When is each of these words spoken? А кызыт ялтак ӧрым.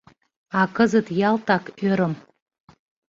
А 0.59 0.61
кызыт 0.75 1.07
ялтак 1.29 1.63
ӧрым. 1.89 2.13